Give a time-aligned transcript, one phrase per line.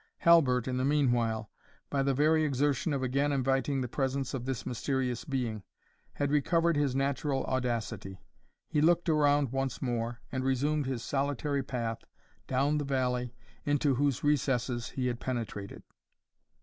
[0.17, 1.51] Halbert, in the meanwhile,
[1.91, 5.61] by the very exertion of again inviting the presence of this mysterious Being,
[6.13, 8.19] had recovered his natural audacity.
[8.67, 11.99] He looked around once more, and resumed his solitary path
[12.47, 15.83] down the valley into whose recesses he had penetrated.